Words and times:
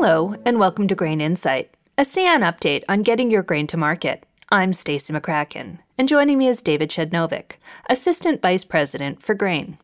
Hello, 0.00 0.36
and 0.44 0.60
welcome 0.60 0.86
to 0.86 0.94
Grain 0.94 1.20
Insight, 1.20 1.74
a 1.98 2.02
CN 2.02 2.48
update 2.48 2.84
on 2.88 3.02
getting 3.02 3.32
your 3.32 3.42
grain 3.42 3.66
to 3.66 3.76
market. 3.76 4.24
I'm 4.48 4.72
Stacey 4.72 5.12
McCracken, 5.12 5.80
and 5.98 6.08
joining 6.08 6.38
me 6.38 6.46
is 6.46 6.62
David 6.62 6.90
Przednowek, 6.90 7.54
Assistant 7.90 8.40
Vice 8.40 8.62
President 8.62 9.20
for 9.20 9.34
Grain. 9.34 9.76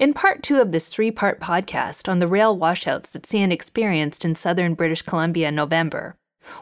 In 0.00 0.14
part 0.14 0.42
two 0.42 0.60
of 0.60 0.72
this 0.72 0.88
three 0.88 1.12
part 1.12 1.38
podcast 1.38 2.08
on 2.08 2.18
the 2.18 2.26
rail 2.26 2.56
washouts 2.56 3.10
that 3.10 3.22
CN 3.22 3.52
experienced 3.52 4.24
in 4.24 4.34
southern 4.34 4.74
British 4.74 5.02
Columbia 5.02 5.46
in 5.46 5.54
November, 5.54 6.16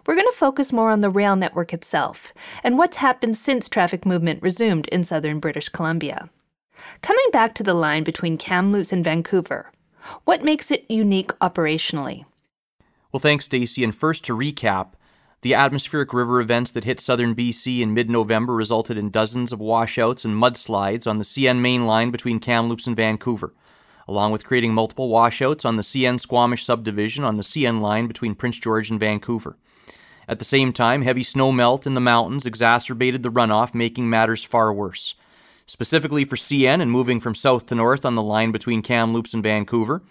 we're 0.04 0.14
going 0.14 0.28
to 0.30 0.36
focus 0.36 0.70
more 0.70 0.90
on 0.90 1.00
the 1.00 1.08
rail 1.08 1.36
network 1.36 1.72
itself 1.72 2.34
and 2.62 2.76
what's 2.76 2.98
happened 2.98 3.38
since 3.38 3.66
traffic 3.66 4.04
movement 4.04 4.42
resumed 4.42 4.88
in 4.88 5.04
southern 5.04 5.40
British 5.40 5.70
Columbia. 5.70 6.28
Coming 7.00 7.30
back 7.32 7.54
to 7.54 7.62
the 7.62 7.72
line 7.72 8.04
between 8.04 8.36
Kamloops 8.36 8.92
and 8.92 9.02
Vancouver, 9.02 9.72
what 10.26 10.44
makes 10.44 10.70
it 10.70 10.84
unique 10.90 11.28
operationally? 11.38 12.26
Well, 13.12 13.20
thanks, 13.20 13.46
Stacey. 13.46 13.82
And 13.82 13.94
first, 13.94 14.24
to 14.26 14.36
recap, 14.36 14.92
the 15.42 15.54
atmospheric 15.54 16.12
river 16.12 16.40
events 16.40 16.70
that 16.72 16.84
hit 16.84 17.00
southern 17.00 17.34
BC 17.34 17.80
in 17.80 17.94
mid 17.94 18.10
November 18.10 18.54
resulted 18.54 18.96
in 18.96 19.10
dozens 19.10 19.52
of 19.52 19.58
washouts 19.58 20.24
and 20.24 20.40
mudslides 20.40 21.06
on 21.06 21.18
the 21.18 21.24
CN 21.24 21.60
main 21.60 21.86
line 21.86 22.10
between 22.10 22.38
Kamloops 22.38 22.86
and 22.86 22.94
Vancouver, 22.94 23.52
along 24.06 24.32
with 24.32 24.44
creating 24.44 24.74
multiple 24.74 25.08
washouts 25.08 25.64
on 25.64 25.76
the 25.76 25.82
CN 25.82 26.20
Squamish 26.20 26.62
subdivision 26.62 27.24
on 27.24 27.36
the 27.36 27.42
CN 27.42 27.80
line 27.80 28.06
between 28.06 28.34
Prince 28.34 28.58
George 28.58 28.90
and 28.90 29.00
Vancouver. 29.00 29.56
At 30.28 30.38
the 30.38 30.44
same 30.44 30.72
time, 30.72 31.02
heavy 31.02 31.24
snow 31.24 31.50
melt 31.50 31.86
in 31.86 31.94
the 31.94 32.00
mountains 32.00 32.46
exacerbated 32.46 33.24
the 33.24 33.32
runoff, 33.32 33.74
making 33.74 34.08
matters 34.08 34.44
far 34.44 34.72
worse. 34.72 35.16
Specifically 35.66 36.24
for 36.24 36.36
CN 36.36 36.80
and 36.80 36.90
moving 36.90 37.18
from 37.18 37.34
south 37.34 37.66
to 37.66 37.74
north 37.74 38.04
on 38.04 38.14
the 38.14 38.22
line 38.22 38.52
between 38.52 38.82
Kamloops 38.82 39.34
and 39.34 39.42
Vancouver, 39.42 40.02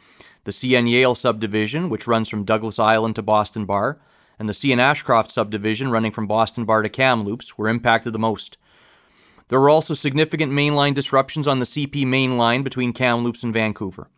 the 0.44 0.52
CN 0.52 0.90
Yale 0.90 1.16
subdivision, 1.16 1.90
which 1.90 2.08
runs 2.08 2.30
from 2.30 2.44
Douglas 2.44 2.80
Island 2.80 3.16
to 3.16 3.22
Boston 3.22 3.66
Bar, 3.66 4.00
and 4.38 4.48
the 4.48 4.54
CN 4.54 4.80
Ashcroft 4.80 5.32
subdivision, 5.32 5.92
running 5.92 6.12
from 6.12 6.28
Boston 6.28 6.66
Bar 6.66 6.84
to 6.84 6.90
Kamloops, 6.90 7.58
were 7.58 7.68
impacted 7.68 8.14
the 8.14 8.20
most. 8.20 8.58
There 9.50 9.60
were 9.60 9.70
also 9.70 9.94
significant 9.94 10.52
mainline 10.52 10.94
disruptions 10.94 11.48
on 11.48 11.60
the 11.60 11.66
CP 11.66 12.06
main 12.06 12.38
line 12.38 12.64
between 12.64 12.94
Kamloops 12.94 13.44
and 13.44 13.54
Vancouver. 13.54 14.10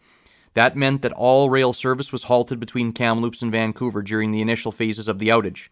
That 0.53 0.75
meant 0.75 1.01
that 1.01 1.13
all 1.13 1.49
rail 1.49 1.71
service 1.71 2.11
was 2.11 2.23
halted 2.23 2.59
between 2.59 2.91
Kamloops 2.91 3.41
and 3.41 3.51
Vancouver 3.51 4.01
during 4.01 4.31
the 4.31 4.41
initial 4.41 4.71
phases 4.71 5.07
of 5.07 5.19
the 5.19 5.29
outage. 5.29 5.69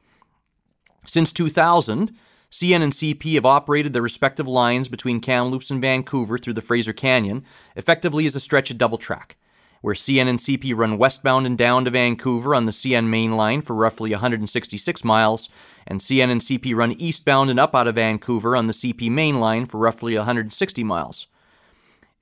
Since 1.06 1.34
2000, 1.34 2.12
CN 2.52 2.82
and 2.82 2.94
CP 2.94 3.36
have 3.36 3.46
operated 3.46 3.94
their 3.94 4.02
respective 4.02 4.48
lines 4.48 4.90
between 4.90 5.20
Kamloops 5.20 5.70
and 5.70 5.82
Vancouver 5.82 6.38
through 6.38 6.54
the 6.54 6.62
Fraser 6.62 6.94
Canyon, 6.94 7.44
effectively 7.76 8.26
as 8.26 8.36
a 8.36 8.40
stretch 8.40 8.72
of 8.72 8.78
double 8.78 8.98
track, 8.98 9.38
where 9.82 9.96
CN 9.96 10.28
and 10.28 10.40
CP 10.40 10.76
run 10.76 10.98
westbound 10.98 11.46
and 11.46 11.58
down 11.58 11.86
to 11.86 11.92
Vancouver 11.92 12.54
on 12.54 12.66
the 12.66 12.72
CN 12.72 13.08
main 13.08 13.38
line 13.38 13.62
for 13.62 13.76
roughly 13.76 14.12
166 14.12 15.04
miles, 15.04 15.50
and 15.88 16.00
CN 16.00 16.30
and 16.30 16.42
CP 16.42 16.76
run 16.76 16.92
eastbound 16.94 17.50
and 17.50 17.60
up 17.60 17.76
out 17.76 17.88
of 17.88 17.96
Vancouver 17.96 18.56
on 18.56 18.68
the 18.68 18.74
CP 18.74 19.10
main 19.10 19.40
line 19.40 19.66
for 19.66 19.80
roughly 19.80 20.16
160 20.16 20.84
miles. 20.84 21.28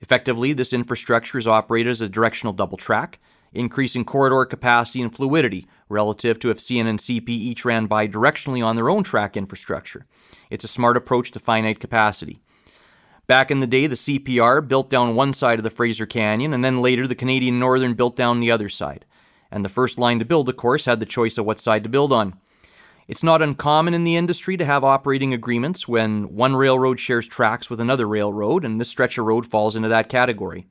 Effectively, 0.00 0.52
this 0.52 0.72
infrastructure 0.72 1.38
is 1.38 1.48
operated 1.48 1.90
as 1.90 2.00
a 2.00 2.08
directional 2.08 2.52
double 2.52 2.76
track, 2.76 3.18
increasing 3.52 4.04
corridor 4.04 4.44
capacity 4.44 5.02
and 5.02 5.14
fluidity 5.14 5.66
relative 5.88 6.38
to 6.38 6.50
if 6.50 6.58
CN 6.58 6.86
and 6.86 6.98
CP 6.98 7.28
each 7.28 7.64
ran 7.64 7.88
bidirectionally 7.88 8.64
on 8.64 8.76
their 8.76 8.90
own 8.90 9.02
track 9.02 9.36
infrastructure. 9.36 10.06
It's 10.50 10.64
a 10.64 10.68
smart 10.68 10.96
approach 10.96 11.30
to 11.32 11.40
finite 11.40 11.80
capacity. 11.80 12.40
Back 13.28 13.50
in 13.50 13.60
the 13.60 13.66
day, 13.66 13.86
the 13.86 13.94
CPR 13.94 14.66
built 14.66 14.88
down 14.88 15.14
one 15.14 15.34
side 15.34 15.58
of 15.58 15.62
the 15.62 15.68
Fraser 15.68 16.06
Canyon, 16.06 16.54
and 16.54 16.64
then 16.64 16.80
later 16.80 17.06
the 17.06 17.14
Canadian 17.14 17.58
Northern 17.58 17.92
built 17.92 18.16
down 18.16 18.40
the 18.40 18.50
other 18.50 18.70
side. 18.70 19.04
And 19.50 19.62
the 19.62 19.68
first 19.68 19.98
line 19.98 20.18
to 20.18 20.24
build, 20.24 20.48
of 20.48 20.56
course, 20.56 20.86
had 20.86 20.98
the 20.98 21.04
choice 21.04 21.36
of 21.36 21.44
what 21.44 21.60
side 21.60 21.82
to 21.82 21.90
build 21.90 22.10
on. 22.10 22.40
It's 23.06 23.22
not 23.22 23.42
uncommon 23.42 23.92
in 23.92 24.04
the 24.04 24.16
industry 24.16 24.56
to 24.56 24.64
have 24.64 24.82
operating 24.82 25.34
agreements 25.34 25.86
when 25.86 26.34
one 26.34 26.56
railroad 26.56 26.98
shares 26.98 27.28
tracks 27.28 27.68
with 27.68 27.80
another 27.80 28.08
railroad, 28.08 28.64
and 28.64 28.80
this 28.80 28.88
stretch 28.88 29.18
of 29.18 29.26
road 29.26 29.44
falls 29.44 29.76
into 29.76 29.90
that 29.90 30.08
category. 30.08 30.66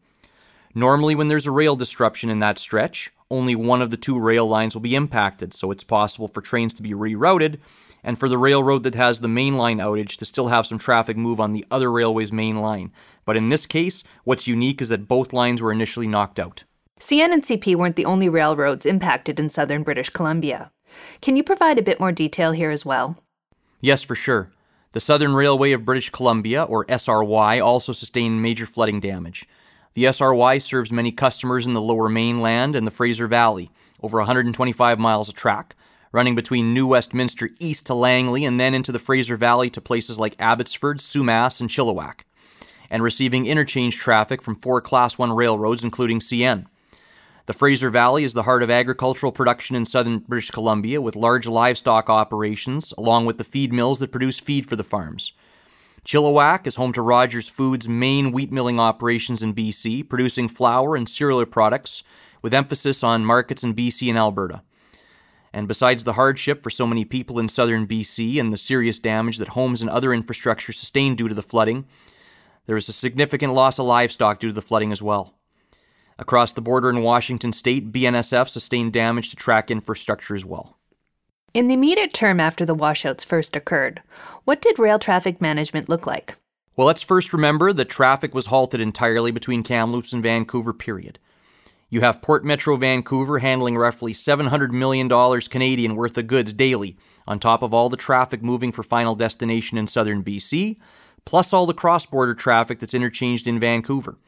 Normally, 0.74 1.14
when 1.14 1.28
there's 1.28 1.46
a 1.46 1.52
rail 1.52 1.76
disruption 1.76 2.32
in 2.32 2.40
that 2.40 2.58
stretch, 2.58 3.12
only 3.30 3.56
one 3.56 3.82
of 3.82 3.90
the 3.90 3.98
two 3.98 4.20
rail 4.20 4.48
lines 4.48 4.76
will 4.76 4.82
be 4.82 4.96
impacted, 4.96 5.54
so 5.54 5.72
it's 5.72 5.84
possible 5.84 6.28
for 6.28 6.42
trains 6.42 6.74
to 6.76 6.84
be 6.84 6.94
rerouted 6.94 7.60
and 8.04 8.18
for 8.18 8.30
the 8.30 8.38
railroad 8.38 8.84
that 8.84 8.96
has 8.96 9.20
the 9.20 9.28
main 9.28 9.58
line 9.58 9.80
outage 9.80 10.16
to 10.18 10.26
still 10.26 10.48
have 10.48 10.66
some 10.66 10.78
traffic 10.78 11.18
move 11.18 11.42
on 11.42 11.54
the 11.54 11.66
other 11.70 11.92
railway's 11.92 12.32
main 12.32 12.58
line. 12.58 12.92
But 13.26 13.36
in 13.36 13.50
this 13.50 13.66
case, 13.66 14.04
what's 14.24 14.48
unique 14.48 14.82
is 14.82 14.90
that 14.90 15.08
both 15.08 15.34
lines 15.34 15.62
were 15.62 15.72
initially 15.72 16.08
knocked 16.08 16.40
out. 16.40 16.64
CN 17.00 17.34
and 17.34 17.44
CP 17.44 17.76
weren't 17.76 17.96
the 17.96 18.06
only 18.06 18.30
railroads 18.30 18.86
impacted 18.86 19.40
in 19.40 19.50
southern 19.50 19.84
British 19.84 20.10
Columbia. 20.10 20.72
Can 21.22 21.36
you 21.36 21.44
provide 21.44 21.78
a 21.78 21.84
bit 21.84 22.00
more 22.00 22.12
detail 22.12 22.54
here 22.54 22.72
as 22.72 22.86
well? 22.86 23.22
Yes, 23.82 24.04
for 24.04 24.16
sure. 24.16 24.52
The 24.94 25.00
Southern 25.00 25.36
Railway 25.36 25.74
of 25.74 25.86
British 25.86 26.10
Columbia, 26.10 26.64
or 26.64 26.86
SRY, 26.86 27.64
also 27.64 27.92
sustained 27.92 28.42
major 28.42 28.66
flooding 28.66 29.00
damage. 29.00 29.46
The 29.98 30.04
SRY 30.04 30.62
serves 30.62 30.92
many 30.92 31.12
customers 31.12 31.66
in 31.66 31.74
the 31.74 31.82
lower 31.82 32.08
mainland 32.08 32.76
and 32.76 32.86
the 32.86 32.92
Fraser 32.92 33.26
Valley, 33.26 33.72
over 34.00 34.20
125 34.20 35.00
miles 35.00 35.28
of 35.28 35.34
track, 35.34 35.76
running 36.12 36.36
between 36.36 36.72
New 36.72 36.86
Westminster 36.86 37.50
east 37.58 37.88
to 37.88 37.96
Langley 37.96 38.46
and 38.46 38.60
then 38.60 38.76
into 38.76 38.92
the 38.92 39.00
Fraser 39.00 39.38
Valley 39.38 39.72
to 39.72 39.82
places 39.82 40.20
like 40.20 40.36
Abbotsford, 40.38 41.00
Sumas, 41.00 41.60
and 41.60 41.68
Chilliwack, 41.68 42.20
and 42.92 43.02
receiving 43.02 43.48
interchange 43.48 43.98
traffic 43.98 44.40
from 44.44 44.56
four 44.56 44.82
Class 44.82 45.18
1 45.18 45.34
railroads, 45.34 45.84
including 45.84 46.20
CN. 46.20 46.68
The 47.48 47.54
Fraser 47.54 47.90
Valley 47.90 48.24
is 48.24 48.36
the 48.36 48.44
heart 48.44 48.62
of 48.62 48.70
agricultural 48.70 49.32
production 49.32 49.76
in 49.76 49.84
southern 49.84 50.20
British 50.20 50.52
Columbia, 50.52 51.02
with 51.02 51.16
large 51.16 51.48
livestock 51.48 52.08
operations, 52.08 52.94
along 53.00 53.26
with 53.26 53.40
the 53.40 53.44
feed 53.44 53.74
mills 53.74 53.98
that 53.98 54.12
produce 54.12 54.38
feed 54.38 54.70
for 54.70 54.76
the 54.76 54.84
farms. 54.84 55.34
Chilliwack 56.08 56.66
is 56.66 56.78
home 56.78 56.94
to 56.94 57.02
Rogers 57.02 57.50
Foods' 57.50 57.90
main 57.90 58.32
wheat 58.32 58.50
milling 58.50 58.80
operations 58.80 59.44
in 59.44 59.54
BC, 59.54 60.08
producing 60.08 60.48
flour 60.48 60.96
and 60.96 61.10
cereal 61.10 61.46
products 61.46 62.02
with 62.42 62.54
emphasis 62.54 63.04
on 63.04 63.26
markets 63.26 63.62
in 63.62 63.74
BC 63.74 64.08
and 64.08 64.18
Alberta. 64.18 64.62
And 65.52 65.68
besides 65.68 66.06
the 66.06 66.14
hardship 66.14 66.64
for 66.64 66.70
so 66.70 66.88
many 66.88 67.04
people 67.04 67.40
in 67.40 67.50
southern 67.50 67.86
BC 67.86 68.40
and 68.40 68.54
the 68.54 68.58
serious 68.58 69.00
damage 69.00 69.38
that 69.40 69.50
homes 69.50 69.82
and 69.82 69.90
other 69.90 70.14
infrastructure 70.14 70.72
sustained 70.72 71.18
due 71.18 71.28
to 71.28 71.36
the 71.36 71.42
flooding, 71.42 71.86
there 72.68 72.78
is 72.78 72.88
a 72.88 72.94
significant 72.94 73.54
loss 73.54 73.78
of 73.78 73.86
livestock 73.86 74.40
due 74.40 74.48
to 74.48 74.54
the 74.54 74.62
flooding 74.62 74.94
as 74.94 75.04
well. 75.04 75.34
Across 76.18 76.54
the 76.54 76.62
border 76.62 76.90
in 76.90 77.04
Washington 77.04 77.52
state, 77.52 77.92
BNSF 77.92 78.48
sustained 78.48 78.94
damage 78.94 79.30
to 79.32 79.36
track 79.36 79.70
infrastructure 79.70 80.36
as 80.36 80.46
well. 80.46 80.77
In 81.58 81.68
the 81.68 81.74
immediate 81.74 82.14
term 82.14 82.40
after 82.40 82.66
the 82.66 82.76
washouts 82.76 83.24
first 83.24 83.56
occurred, 83.56 84.04
what 84.46 84.62
did 84.62 84.78
rail 84.78 85.00
traffic 85.00 85.42
management 85.42 85.90
look 85.90 86.06
like? 86.06 86.36
Well, 86.76 86.86
let's 86.86 87.02
first 87.02 87.34
remember 87.34 87.74
that 87.74 87.90
traffic 87.90 88.36
was 88.36 88.46
halted 88.46 88.80
entirely 88.80 89.32
between 89.32 89.64
Kamloops 89.64 90.14
and 90.14 90.22
Vancouver, 90.22 90.72
period. 90.72 91.18
You 91.90 92.02
have 92.02 92.22
Port 92.22 92.46
Metro 92.46 92.78
Vancouver 92.78 93.40
handling 93.40 93.76
roughly 93.76 94.14
$700 94.14 94.70
million 94.70 95.10
Canadian 95.50 95.96
worth 95.96 96.16
of 96.20 96.28
goods 96.28 96.54
daily, 96.54 96.96
on 97.28 97.40
top 97.40 97.64
of 97.64 97.74
all 97.74 97.90
the 97.90 97.98
traffic 97.98 98.44
moving 98.44 98.72
for 98.72 98.84
final 98.84 99.16
destination 99.16 99.80
in 99.80 99.88
southern 99.88 100.24
BC, 100.24 100.78
plus 101.26 101.54
all 101.54 101.66
the 101.66 101.74
cross 101.74 102.06
border 102.06 102.36
traffic 102.36 102.78
that's 102.78 102.94
interchanged 102.94 103.48
in 103.48 103.60
Vancouver. 103.60 104.20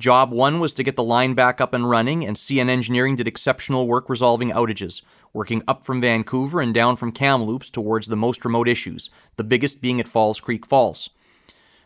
Job 0.00 0.32
one 0.32 0.60
was 0.60 0.72
to 0.74 0.82
get 0.82 0.96
the 0.96 1.04
line 1.04 1.34
back 1.34 1.60
up 1.60 1.74
and 1.74 1.88
running, 1.88 2.24
and 2.24 2.34
CN 2.34 2.70
Engineering 2.70 3.16
did 3.16 3.28
exceptional 3.28 3.86
work 3.86 4.08
resolving 4.08 4.50
outages, 4.50 5.02
working 5.34 5.62
up 5.68 5.84
from 5.84 6.00
Vancouver 6.00 6.62
and 6.62 6.72
down 6.72 6.96
from 6.96 7.12
Kamloops 7.12 7.68
towards 7.68 8.06
the 8.06 8.16
most 8.16 8.42
remote 8.42 8.66
issues, 8.66 9.10
the 9.36 9.44
biggest 9.44 9.82
being 9.82 10.00
at 10.00 10.08
Falls 10.08 10.40
Creek 10.40 10.64
Falls. 10.64 11.10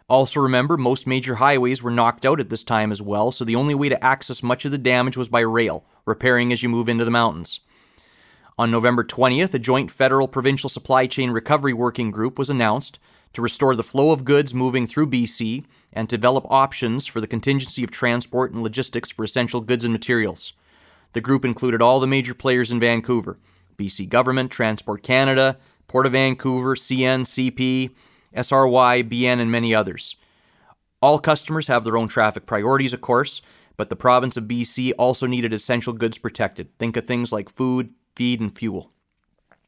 Also, 0.09 0.39
remember, 0.39 0.77
most 0.77 1.09
major 1.09 1.35
highways 1.35 1.83
were 1.83 1.91
knocked 1.91 2.25
out 2.25 2.39
at 2.39 2.51
this 2.51 2.63
time 2.63 2.93
as 2.93 3.03
well, 3.03 3.33
so 3.33 3.45
the 3.45 3.57
only 3.57 3.75
way 3.75 3.89
to 3.89 4.05
access 4.05 4.45
much 4.45 4.65
of 4.65 4.71
the 4.71 4.79
damage 4.79 5.17
was 5.17 5.29
by 5.29 5.41
rail, 5.41 5.85
repairing 6.07 6.53
as 6.53 6.63
you 6.63 6.69
move 6.69 6.89
into 6.89 7.05
the 7.05 7.11
mountains. 7.11 7.61
On 8.57 8.71
November 8.71 9.03
20th, 9.03 9.55
a 9.55 9.59
joint 9.59 9.91
federal 9.91 10.29
provincial 10.29 10.69
supply 10.69 11.09
chain 11.09 11.33
recovery 11.33 11.73
working 11.73 12.13
group 12.13 12.39
was 12.39 12.49
announced 12.49 13.01
to 13.35 13.43
restore 13.43 13.77
the 13.77 13.83
flow 13.83 14.11
of 14.11 14.25
goods 14.25 14.55
moving 14.55 14.87
through 14.87 15.11
BC 15.11 15.65
and 15.93 16.09
develop 16.09 16.47
options 16.49 17.07
for 17.07 17.21
the 17.21 17.27
contingency 17.27 17.85
of 17.85 17.91
transport 17.91 18.53
and 18.53 18.63
logistics 18.63 19.11
for 19.11 19.25
essential 19.25 19.61
goods 19.61 19.85
and 19.85 19.93
materials. 19.93 20.55
The 21.13 21.21
group 21.21 21.45
included 21.45 21.83
all 21.83 22.01
the 22.01 22.07
major 22.07 22.35
players 22.35 22.73
in 22.73 22.81
Vancouver 22.81 23.39
BC 23.77 24.09
Government, 24.09 24.51
Transport 24.51 25.03
Canada, 25.03 25.59
Port 25.89 26.07
of 26.07 26.13
Vancouver, 26.13 26.75
CN, 26.77 27.23
CP, 27.23 27.91
SRY, 28.35 29.03
BN, 29.03 29.41
and 29.41 29.51
many 29.51 29.75
others. 29.75 30.17
All 31.03 31.19
customers 31.19 31.67
have 31.67 31.85
their 31.85 31.97
own 31.97 32.09
traffic 32.09 32.47
priorities, 32.47 32.93
of 32.93 33.01
course, 33.01 33.43
but 33.77 33.91
the 33.91 33.97
province 33.97 34.37
of 34.37 34.45
BC 34.45 34.93
also 34.97 35.27
needed 35.27 35.53
essential 35.53 35.93
goods 35.93 36.19
protected. 36.19 36.69
Think 36.79 36.97
of 36.97 37.05
things 37.05 37.33
like 37.33 37.51
food, 37.51 37.93
feed, 38.17 38.41
and 38.41 38.57
fuel. 38.57 38.91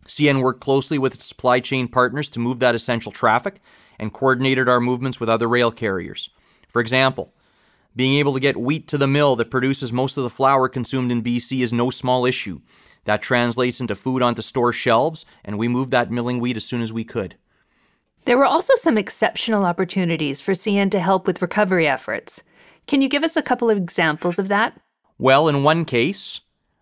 CN 0.06 0.42
worked 0.42 0.60
closely 0.60 0.98
with 0.98 1.14
its 1.14 1.24
supply 1.24 1.60
chain 1.60 1.88
partners 1.88 2.28
to 2.30 2.40
move 2.40 2.60
that 2.60 2.74
essential 2.74 3.12
traffic 3.12 3.60
and 3.98 4.12
coordinated 4.12 4.68
our 4.68 4.80
movements 4.80 5.18
with 5.18 5.28
other 5.28 5.48
rail 5.48 5.70
carriers. 5.70 6.30
For 6.68 6.80
example, 6.80 7.32
being 7.94 8.18
able 8.18 8.34
to 8.34 8.40
get 8.40 8.58
wheat 8.58 8.86
to 8.88 8.98
the 8.98 9.06
mill 9.06 9.36
that 9.36 9.50
produces 9.50 9.92
most 9.92 10.16
of 10.16 10.22
the 10.22 10.30
flour 10.30 10.68
consumed 10.68 11.10
in 11.10 11.22
BC 11.22 11.60
is 11.60 11.72
no 11.72 11.90
small 11.90 12.26
issue. 12.26 12.60
That 13.04 13.22
translates 13.22 13.80
into 13.80 13.94
food 13.94 14.20
onto 14.22 14.42
store 14.42 14.72
shelves, 14.72 15.24
and 15.44 15.58
we 15.58 15.68
moved 15.68 15.92
that 15.92 16.10
milling 16.10 16.40
wheat 16.40 16.56
as 16.56 16.64
soon 16.64 16.82
as 16.82 16.92
we 16.92 17.04
could. 17.04 17.36
There 18.26 18.36
were 18.36 18.44
also 18.44 18.74
some 18.74 18.98
exceptional 18.98 19.64
opportunities 19.64 20.40
for 20.40 20.52
CN 20.52 20.90
to 20.90 21.00
help 21.00 21.26
with 21.26 21.40
recovery 21.40 21.86
efforts. 21.86 22.42
Can 22.86 23.00
you 23.00 23.08
give 23.08 23.22
us 23.22 23.36
a 23.36 23.42
couple 23.42 23.70
of 23.70 23.78
examples 23.78 24.38
of 24.38 24.48
that? 24.48 24.78
Well, 25.18 25.48
in 25.48 25.62
one 25.62 25.84
case, 25.84 26.40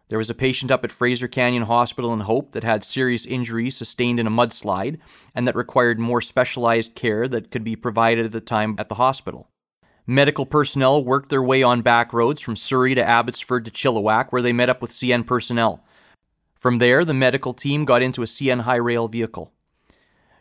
there 0.09 0.19
was 0.19 0.29
a 0.29 0.35
patient 0.35 0.71
up 0.71 0.85
at 0.85 0.93
Fraser 0.93 1.29
Canyon 1.29 1.63
Hospital 1.63 2.13
in 2.13 2.21
Hope 2.21 2.53
that 2.53 2.65
had 2.65 2.85
serious 2.85 3.25
injuries 3.25 3.77
sustained 3.77 4.21
in 4.21 4.27
a 4.27 4.31
mudslide 4.31 4.99
and 5.35 5.49
that 5.49 5.57
required 5.57 5.99
more 5.99 6.21
specialized 6.21 6.95
care 6.95 7.27
that 7.27 7.51
could 7.51 7.65
be 7.65 7.75
provided 7.75 8.27
at 8.27 8.33
the 8.33 8.41
time 8.41 8.77
at 8.79 8.89
the 8.89 8.97
hospital. 8.97 9.49
Medical 10.07 10.45
personnel 10.45 11.03
worked 11.03 11.31
their 11.31 11.43
way 11.43 11.63
on 11.63 11.81
back 11.81 12.13
roads 12.13 12.43
from 12.43 12.57
Surrey 12.57 12.95
to 12.95 13.03
Abbotsford 13.03 13.65
to 13.65 13.71
Chilliwack, 13.71 14.31
where 14.31 14.43
they 14.43 14.53
met 14.53 14.69
up 14.69 14.83
with 14.83 14.91
CN 14.91 15.27
personnel. 15.27 15.83
From 16.55 16.79
there, 16.79 17.07
the 17.07 17.15
medical 17.15 17.55
team 17.55 17.87
got 17.87 18.03
into 18.03 18.23
a 18.23 18.27
CN 18.27 18.63
high 18.63 18.77
rail 18.77 19.09
vehicle. 19.09 19.55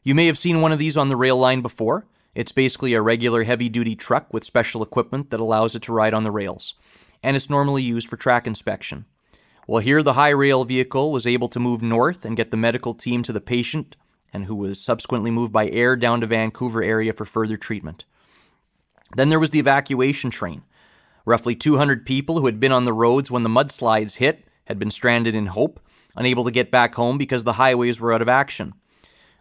You 0.03 0.15
may 0.15 0.25
have 0.25 0.37
seen 0.37 0.59
one 0.59 0.73
of 0.73 0.79
these 0.79 0.97
on 0.97 1.07
the 1.07 1.15
rail 1.15 1.37
line 1.37 1.61
before. 1.61 2.05
It's 2.35 2.51
basically 2.51 2.93
a 2.93 3.01
regular 3.01 3.43
heavy 3.43 3.69
duty 3.69 3.95
truck 3.95 4.33
with 4.33 4.43
special 4.43 4.83
equipment 4.83 5.29
that 5.29 5.39
allows 5.39 5.75
it 5.75 5.81
to 5.83 5.93
ride 5.93 6.13
on 6.13 6.25
the 6.25 6.31
rails, 6.31 6.73
and 7.21 7.37
it's 7.37 7.49
normally 7.49 7.83
used 7.83 8.09
for 8.09 8.17
track 8.17 8.45
inspection. 8.45 9.05
Well, 9.65 9.81
here 9.81 10.03
the 10.03 10.13
high 10.13 10.29
rail 10.29 10.65
vehicle 10.65 11.11
was 11.11 11.25
able 11.25 11.47
to 11.49 11.59
move 11.59 11.81
north 11.81 12.25
and 12.25 12.35
get 12.35 12.51
the 12.51 12.57
medical 12.57 12.93
team 12.93 13.23
to 13.23 13.31
the 13.31 13.39
patient, 13.39 13.95
and 14.33 14.45
who 14.45 14.55
was 14.55 14.81
subsequently 14.81 15.31
moved 15.31 15.53
by 15.53 15.69
air 15.69 15.95
down 15.95 16.19
to 16.21 16.27
Vancouver 16.27 16.83
area 16.83 17.13
for 17.13 17.25
further 17.25 17.55
treatment. 17.55 18.03
Then 19.15 19.29
there 19.29 19.39
was 19.39 19.51
the 19.51 19.59
evacuation 19.59 20.29
train. 20.29 20.63
Roughly 21.25 21.55
200 21.55 22.05
people 22.05 22.39
who 22.39 22.45
had 22.45 22.59
been 22.59 22.73
on 22.73 22.83
the 22.83 22.91
roads 22.91 23.31
when 23.31 23.43
the 23.43 23.49
mudslides 23.49 24.17
hit 24.17 24.45
had 24.65 24.79
been 24.79 24.91
stranded 24.91 25.33
in 25.33 25.47
Hope, 25.47 25.79
unable 26.17 26.43
to 26.43 26.51
get 26.51 26.71
back 26.71 26.95
home 26.95 27.17
because 27.17 27.45
the 27.45 27.53
highways 27.53 28.01
were 28.01 28.11
out 28.11 28.21
of 28.21 28.27
action. 28.27 28.73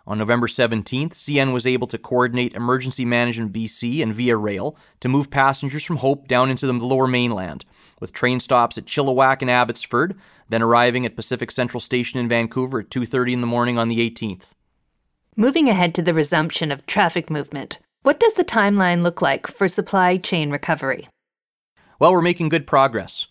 On 0.07 0.19
November 0.19 0.47
17th, 0.47 1.11
CN 1.11 1.53
was 1.53 1.67
able 1.67 1.87
to 1.89 1.99
coordinate 1.99 2.55
Emergency 2.55 3.05
Management 3.05 3.53
BC 3.53 4.03
and 4.03 4.15
Via 4.15 4.37
Rail 4.37 4.77
to 5.01 5.09
move 5.09 5.31
passengers 5.31 5.85
from 5.85 5.97
Hope 5.97 6.29
down 6.29 6.51
into 6.51 6.67
the 6.67 6.73
lower 6.73 7.07
mainland, 7.07 7.65
with 8.03 8.13
train 8.13 8.41
stops 8.41 8.77
at 8.77 8.85
Chilliwack 8.85 9.41
and 9.41 9.51
Abbotsford, 9.51 10.15
then 10.51 10.61
arriving 10.61 11.07
at 11.07 11.17
Pacific 11.17 11.51
Central 11.51 11.81
Station 11.81 12.21
in 12.21 12.29
Vancouver 12.29 12.81
at 12.81 12.91
2:30 12.91 13.33
in 13.33 13.41
the 13.41 13.47
morning 13.47 13.79
on 13.79 13.89
the 13.89 14.01
18th. 14.01 14.53
Moving 15.37 15.71
ahead 15.71 15.95
to 15.95 16.03
the 16.03 16.13
resumption 16.13 16.71
of 16.71 16.85
traffic 16.85 17.31
movement, 17.31 17.79
what 18.03 18.21
does 18.21 18.35
the 18.35 18.45
timeline 18.45 19.03
look 19.03 19.23
like 19.23 19.47
for 19.47 19.69
supply 19.69 20.19
chain 20.19 20.51
recovery? 20.51 21.09
Well, 21.99 22.13
we're 22.13 22.21
making 22.21 22.51
good 22.51 22.67
progress. 22.67 23.29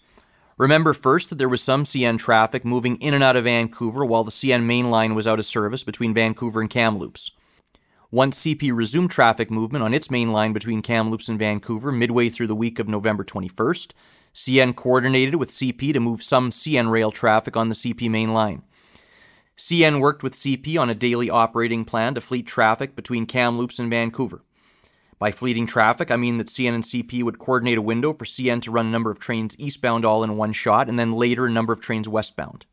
Remember 0.57 0.94
first 0.94 1.29
that 1.29 1.38
there 1.38 1.50
was 1.50 1.62
some 1.62 1.83
CN 1.83 2.18
traffic 2.18 2.63
moving 2.63 2.95
in 2.97 3.13
and 3.13 3.23
out 3.23 3.35
of 3.35 3.44
Vancouver 3.44 4.06
while 4.06 4.23
the 4.23 4.31
CN 4.31 4.65
main 4.65 4.89
line 4.89 5.15
was 5.15 5.27
out 5.27 5.39
of 5.39 5.45
service 5.45 5.83
between 5.83 6.13
Vancouver 6.13 6.62
and 6.62 6.69
Kamloops. 6.69 7.31
Once 8.09 8.39
CP 8.39 8.71
resumed 8.71 9.12
traffic 9.12 9.51
movement 9.51 9.83
on 9.83 9.94
its 9.94 10.12
main 10.12 10.31
line 10.31 10.53
between 10.53 10.81
Kamloops 10.81 11.29
and 11.29 11.39
Vancouver 11.39 11.91
midway 11.91 12.29
through 12.29 12.47
the 12.47 12.56
week 12.56 12.79
of 12.79 12.88
November 12.88 13.23
21st, 13.23 13.94
CN 14.33 14.75
coordinated 14.75 15.36
with 15.36 15.50
CP 15.50 15.94
to 15.94 16.00
move 16.00 16.24
some 16.24 16.50
CN 16.50 16.89
rail 16.89 17.12
traffic 17.12 17.57
on 17.57 17.69
the 17.69 17.75
CP 17.75 18.10
main 18.10 18.33
line. 18.33 18.63
CN 19.57 20.00
worked 20.00 20.24
with 20.24 20.33
CP 20.33 20.80
on 20.80 20.89
a 20.89 20.95
daily 20.95 21.30
operating 21.30 21.86
plan 21.86 22.16
to 22.16 22.22
fleet 22.22 22.48
traffic 22.48 22.95
between 22.95 23.25
Kamloops 23.25 23.78
and 23.78 23.89
Vancouver. 23.89 24.44
By 25.19 25.31
fleeting 25.31 25.68
traffic, 25.68 26.10
I 26.10 26.16
mean 26.16 26.39
that 26.39 26.48
CN 26.48 26.74
and 26.74 26.83
CP 26.83 27.22
would 27.24 27.38
coordinate 27.38 27.78
a 27.78 27.81
window 27.81 28.12
for 28.12 28.25
CN 28.25 28.60
to 28.63 28.72
run 28.72 28.88
a 28.88 28.89
number 28.89 29.12
of 29.12 29.19
trains 29.19 29.56
eastbound 29.60 30.04
all 30.04 30.24
in 30.24 30.36
one 30.36 30.51
shot, 30.51 30.89
and 30.89 30.98
then 30.98 31.13
later 31.13 31.45
a 31.45 31.51
number 31.51 31.72
of 31.72 31.80
trains 31.80 32.10
westbound. 32.10 32.66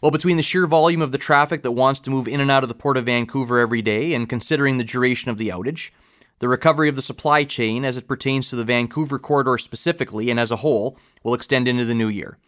Well, 0.00 0.10
between 0.10 0.38
the 0.38 0.42
sheer 0.42 0.66
volume 0.66 1.02
of 1.02 1.12
the 1.12 1.18
traffic 1.18 1.62
that 1.64 1.72
wants 1.72 2.00
to 2.00 2.10
move 2.10 2.28
in 2.28 2.40
and 2.40 2.50
out 2.50 2.62
of 2.62 2.70
the 2.70 2.74
Port 2.74 2.96
of 2.96 3.04
Vancouver 3.04 3.58
every 3.58 3.82
day, 3.82 4.14
and 4.14 4.28
considering 4.28 4.78
the 4.78 4.84
duration 4.84 5.30
of 5.30 5.36
the 5.36 5.48
outage, 5.48 5.90
the 6.38 6.48
recovery 6.48 6.88
of 6.88 6.96
the 6.96 7.02
supply 7.02 7.44
chain 7.44 7.84
as 7.84 7.96
it 7.96 8.08
pertains 8.08 8.48
to 8.48 8.56
the 8.56 8.64
Vancouver 8.64 9.18
corridor 9.18 9.58
specifically 9.58 10.30
and 10.30 10.38
as 10.38 10.50
a 10.50 10.56
whole 10.56 10.98
will 11.22 11.34
extend 11.34 11.66
into 11.66 11.84
the 11.84 11.94
new 11.94 12.08
year. 12.08 12.38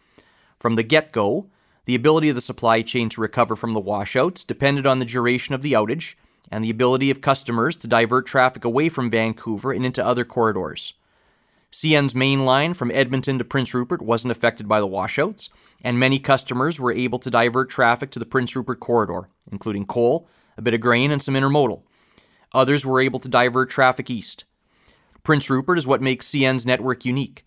From 0.57 0.75
the 0.75 0.83
get 0.83 1.11
go, 1.11 1.47
the 1.85 1.95
ability 1.95 2.29
of 2.29 2.35
the 2.35 2.41
supply 2.41 2.81
chain 2.81 3.09
to 3.09 3.21
recover 3.21 3.55
from 3.55 3.73
the 3.73 3.79
washouts 3.79 4.43
depended 4.43 4.85
on 4.85 4.99
the 4.99 5.05
duration 5.05 5.55
of 5.55 5.61
the 5.61 5.73
outage 5.73 6.15
and 6.51 6.63
the 6.63 6.69
ability 6.69 7.09
of 7.09 7.21
customers 7.21 7.77
to 7.77 7.87
divert 7.87 8.25
traffic 8.25 8.63
away 8.63 8.89
from 8.89 9.09
Vancouver 9.09 9.71
and 9.71 9.85
into 9.85 10.05
other 10.05 10.25
corridors. 10.25 10.93
CN's 11.71 12.15
main 12.15 12.45
line 12.45 12.73
from 12.73 12.91
Edmonton 12.91 13.37
to 13.37 13.43
Prince 13.43 13.73
Rupert 13.73 14.01
wasn't 14.01 14.31
affected 14.31 14.67
by 14.67 14.79
the 14.79 14.87
washouts, 14.87 15.49
and 15.83 15.99
many 15.99 16.19
customers 16.19 16.79
were 16.79 16.91
able 16.91 17.19
to 17.19 17.29
divert 17.29 17.69
traffic 17.69 18.09
to 18.11 18.19
the 18.19 18.25
Prince 18.25 18.55
Rupert 18.55 18.79
corridor, 18.79 19.29
including 19.51 19.85
coal, 19.85 20.27
a 20.57 20.61
bit 20.61 20.73
of 20.73 20.81
grain, 20.81 21.11
and 21.11 21.21
some 21.21 21.35
intermodal. 21.35 21.83
Others 22.53 22.85
were 22.85 22.99
able 22.99 23.19
to 23.19 23.29
divert 23.29 23.69
traffic 23.69 24.09
east. 24.09 24.45
Prince 25.23 25.49
Rupert 25.49 25.77
is 25.77 25.85
what 25.85 26.01
makes 26.01 26.27
CN's 26.29 26.65
network 26.65 27.05
unique. 27.05 27.45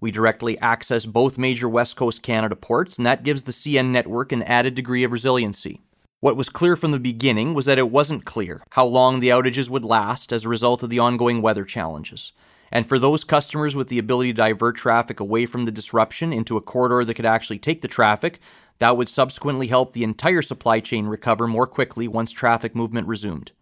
We 0.00 0.10
directly 0.10 0.58
access 0.58 1.06
both 1.06 1.38
major 1.38 1.68
West 1.68 1.96
Coast 1.96 2.22
Canada 2.22 2.56
ports, 2.56 2.98
and 2.98 3.06
that 3.06 3.22
gives 3.22 3.44
the 3.44 3.52
CN 3.52 3.90
network 3.90 4.32
an 4.32 4.42
added 4.42 4.74
degree 4.74 5.04
of 5.04 5.12
resiliency. 5.12 5.80
What 6.20 6.36
was 6.36 6.48
clear 6.48 6.76
from 6.76 6.92
the 6.92 7.00
beginning 7.00 7.54
was 7.54 7.64
that 7.64 7.78
it 7.78 7.90
wasn't 7.90 8.24
clear 8.24 8.62
how 8.72 8.84
long 8.84 9.20
the 9.20 9.30
outages 9.30 9.70
would 9.70 9.84
last 9.84 10.32
as 10.32 10.44
a 10.44 10.48
result 10.48 10.82
of 10.82 10.90
the 10.90 10.98
ongoing 10.98 11.40
weather 11.40 11.64
challenges. 11.64 12.32
And 12.70 12.88
for 12.88 12.98
those 12.98 13.24
customers 13.24 13.74
with 13.76 13.88
the 13.88 13.98
ability 13.98 14.32
to 14.32 14.36
divert 14.36 14.76
traffic 14.76 15.20
away 15.20 15.46
from 15.46 15.64
the 15.64 15.72
disruption 15.72 16.32
into 16.32 16.56
a 16.56 16.62
corridor 16.62 17.04
that 17.04 17.14
could 17.14 17.26
actually 17.26 17.58
take 17.58 17.82
the 17.82 17.88
traffic, 17.88 18.40
that 18.78 18.96
would 18.96 19.08
subsequently 19.08 19.66
help 19.68 19.92
the 19.92 20.04
entire 20.04 20.42
supply 20.42 20.80
chain 20.80 21.06
recover 21.06 21.46
more 21.46 21.66
quickly 21.66 22.08
once 22.08 22.32
traffic 22.32 22.74
movement 22.74 23.06
resumed. 23.06 23.52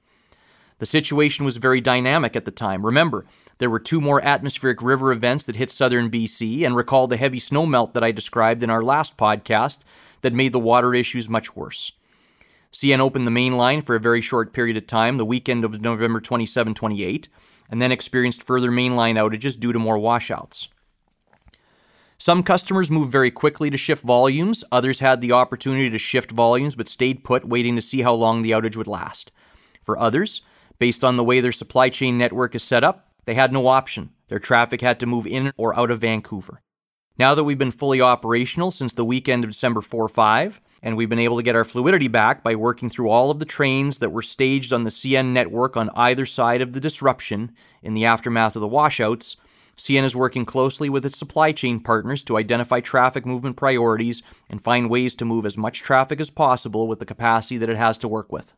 The 0.80 0.86
situation 0.86 1.44
was 1.44 1.58
very 1.58 1.82
dynamic 1.82 2.34
at 2.34 2.46
the 2.46 2.50
time. 2.50 2.86
Remember, 2.86 3.26
there 3.58 3.68
were 3.68 3.78
two 3.78 4.00
more 4.00 4.24
atmospheric 4.24 4.80
river 4.80 5.12
events 5.12 5.44
that 5.44 5.56
hit 5.56 5.70
southern 5.70 6.10
BC, 6.10 6.64
and 6.64 6.74
recall 6.74 7.06
the 7.06 7.18
heavy 7.18 7.38
snowmelt 7.38 7.92
that 7.92 8.02
I 8.02 8.12
described 8.12 8.62
in 8.62 8.70
our 8.70 8.82
last 8.82 9.18
podcast 9.18 9.80
that 10.22 10.32
made 10.32 10.54
the 10.54 10.58
water 10.58 10.94
issues 10.94 11.28
much 11.28 11.54
worse. 11.54 11.92
CN 12.72 12.98
opened 12.98 13.26
the 13.26 13.30
main 13.30 13.58
line 13.58 13.82
for 13.82 13.94
a 13.94 14.00
very 14.00 14.22
short 14.22 14.54
period 14.54 14.78
of 14.78 14.86
time, 14.86 15.18
the 15.18 15.24
weekend 15.26 15.66
of 15.66 15.82
November 15.82 16.18
27 16.18 16.72
28, 16.72 17.28
and 17.68 17.82
then 17.82 17.92
experienced 17.92 18.42
further 18.42 18.70
mainline 18.70 19.16
outages 19.16 19.60
due 19.60 19.74
to 19.74 19.78
more 19.78 19.98
washouts. 19.98 20.68
Some 22.16 22.42
customers 22.42 22.90
moved 22.90 23.12
very 23.12 23.30
quickly 23.30 23.68
to 23.68 23.76
shift 23.76 24.02
volumes, 24.02 24.64
others 24.72 25.00
had 25.00 25.20
the 25.20 25.32
opportunity 25.32 25.90
to 25.90 25.98
shift 25.98 26.30
volumes 26.30 26.74
but 26.74 26.88
stayed 26.88 27.22
put, 27.22 27.44
waiting 27.44 27.76
to 27.76 27.82
see 27.82 28.00
how 28.00 28.14
long 28.14 28.40
the 28.40 28.52
outage 28.52 28.76
would 28.76 28.86
last. 28.86 29.30
For 29.82 29.98
others, 29.98 30.40
based 30.80 31.04
on 31.04 31.16
the 31.16 31.22
way 31.22 31.40
their 31.40 31.52
supply 31.52 31.88
chain 31.90 32.18
network 32.18 32.56
is 32.56 32.64
set 32.64 32.82
up, 32.82 33.12
they 33.26 33.34
had 33.34 33.52
no 33.52 33.68
option. 33.68 34.10
Their 34.26 34.40
traffic 34.40 34.80
had 34.80 34.98
to 34.98 35.06
move 35.06 35.26
in 35.26 35.52
or 35.56 35.78
out 35.78 35.90
of 35.90 36.00
Vancouver. 36.00 36.62
Now 37.18 37.34
that 37.34 37.44
we've 37.44 37.58
been 37.58 37.70
fully 37.70 38.00
operational 38.00 38.70
since 38.70 38.94
the 38.94 39.04
weekend 39.04 39.44
of 39.44 39.50
December 39.50 39.82
4 39.82 40.08
5, 40.08 40.60
and 40.82 40.96
we've 40.96 41.10
been 41.10 41.18
able 41.18 41.36
to 41.36 41.42
get 41.42 41.54
our 41.54 41.66
fluidity 41.66 42.08
back 42.08 42.42
by 42.42 42.54
working 42.54 42.88
through 42.88 43.10
all 43.10 43.30
of 43.30 43.38
the 43.38 43.44
trains 43.44 43.98
that 43.98 44.10
were 44.10 44.22
staged 44.22 44.72
on 44.72 44.84
the 44.84 44.90
CN 44.90 45.26
network 45.26 45.76
on 45.76 45.90
either 45.94 46.24
side 46.24 46.62
of 46.62 46.72
the 46.72 46.80
disruption 46.80 47.52
in 47.82 47.92
the 47.92 48.06
aftermath 48.06 48.56
of 48.56 48.60
the 48.60 48.66
washouts. 48.66 49.36
CN 49.76 50.04
is 50.04 50.16
working 50.16 50.46
closely 50.46 50.88
with 50.88 51.04
its 51.04 51.18
supply 51.18 51.52
chain 51.52 51.78
partners 51.80 52.22
to 52.24 52.38
identify 52.38 52.80
traffic 52.80 53.26
movement 53.26 53.56
priorities 53.56 54.22
and 54.48 54.62
find 54.62 54.88
ways 54.88 55.14
to 55.16 55.26
move 55.26 55.44
as 55.44 55.58
much 55.58 55.82
traffic 55.82 56.20
as 56.20 56.30
possible 56.30 56.88
with 56.88 57.00
the 57.00 57.06
capacity 57.06 57.58
that 57.58 57.68
it 57.68 57.76
has 57.76 57.98
to 57.98 58.08
work 58.08 58.32
with. 58.32 58.54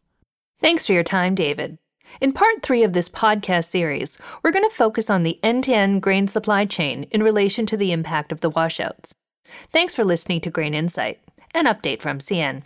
Thanks 0.60 0.86
for 0.86 0.92
your 0.92 1.02
time, 1.02 1.34
David. 1.34 1.78
In 2.20 2.32
part 2.32 2.62
three 2.62 2.82
of 2.82 2.92
this 2.92 3.08
podcast 3.08 3.68
series, 3.68 4.18
we're 4.42 4.52
going 4.52 4.68
to 4.68 4.76
focus 4.76 5.10
on 5.10 5.22
the 5.22 5.38
end 5.42 5.64
to 5.64 5.74
end 5.74 6.02
grain 6.02 6.28
supply 6.28 6.64
chain 6.64 7.04
in 7.10 7.22
relation 7.22 7.66
to 7.66 7.76
the 7.76 7.92
impact 7.92 8.32
of 8.32 8.40
the 8.40 8.50
washouts. 8.50 9.14
Thanks 9.70 9.94
for 9.94 10.04
listening 10.04 10.40
to 10.42 10.50
Grain 10.50 10.74
Insight 10.74 11.18
an 11.54 11.66
update 11.66 12.00
from 12.00 12.18
CN. 12.18 12.62